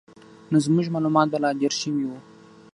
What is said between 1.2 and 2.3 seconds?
به لا ډېر شوي وو.